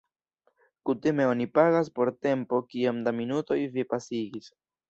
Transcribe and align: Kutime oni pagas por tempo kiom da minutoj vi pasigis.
Kutime 0.83 1.27
oni 1.33 1.45
pagas 1.59 1.93
por 1.99 2.13
tempo 2.29 2.63
kiom 2.73 3.05
da 3.09 3.17
minutoj 3.21 3.63
vi 3.77 3.89
pasigis. 3.93 4.53